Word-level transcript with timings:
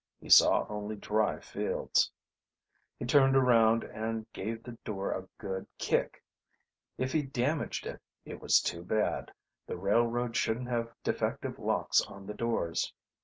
He 0.19 0.29
saw 0.31 0.65
only 0.67 0.95
dry 0.95 1.39
fields. 1.39 2.11
He 2.97 3.05
turned 3.05 3.35
around 3.35 3.83
and 3.83 4.25
gave 4.33 4.63
the 4.63 4.71
door 4.83 5.11
a 5.11 5.27
good 5.37 5.67
kick. 5.77 6.23
If 6.97 7.11
he 7.13 7.21
damaged 7.21 7.85
it, 7.85 8.01
it 8.25 8.41
was 8.41 8.61
too 8.61 8.81
bad; 8.83 9.31
the 9.67 9.77
railroad 9.77 10.35
shouldn't 10.35 10.69
have 10.69 10.95
defective 11.03 11.59
locks 11.59 12.01
on 12.01 12.25
the 12.25 12.33
doors. 12.33 12.91